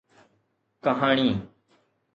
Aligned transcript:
ڪهاڻي 0.83 1.29